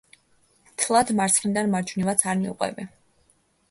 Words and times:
მთლად 0.69 1.13
მარცხნიდან 1.21 1.71
მარჯვნივაც 1.77 2.29
არ 2.33 2.45
მივყვები. 2.45 2.93